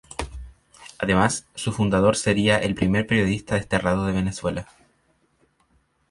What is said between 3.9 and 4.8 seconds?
de Venezuela.